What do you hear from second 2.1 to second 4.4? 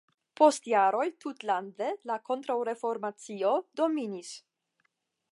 la kontraŭreformacio dominis.